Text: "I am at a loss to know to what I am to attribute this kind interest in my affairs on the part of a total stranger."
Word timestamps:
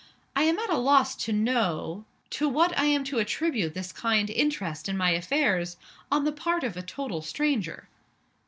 "I 0.35 0.45
am 0.45 0.57
at 0.57 0.71
a 0.71 0.77
loss 0.79 1.13
to 1.25 1.31
know 1.31 2.05
to 2.31 2.49
what 2.49 2.75
I 2.75 2.85
am 2.85 3.03
to 3.03 3.19
attribute 3.19 3.75
this 3.75 3.91
kind 3.91 4.31
interest 4.31 4.89
in 4.89 4.97
my 4.97 5.11
affairs 5.11 5.77
on 6.11 6.23
the 6.25 6.31
part 6.31 6.63
of 6.63 6.75
a 6.75 6.81
total 6.81 7.21
stranger." 7.21 7.87